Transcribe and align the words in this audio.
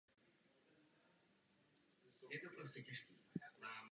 Ten 2.01 2.11
byl 2.19 2.29
během 2.29 2.51
tatrských 2.55 2.87
vpádů 2.99 3.17
vypálen. 3.33 3.89